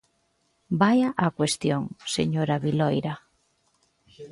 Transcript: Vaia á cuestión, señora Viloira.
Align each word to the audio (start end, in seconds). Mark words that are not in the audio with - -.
Vaia 0.81 1.09
á 1.23 1.25
cuestión, 1.37 1.81
señora 2.15 2.61
Viloira. 2.63 3.13